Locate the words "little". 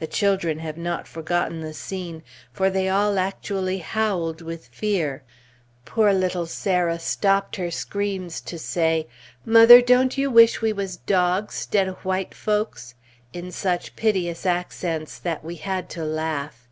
6.12-6.46